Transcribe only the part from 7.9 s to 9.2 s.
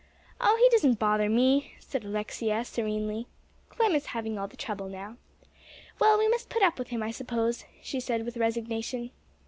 said with resignation.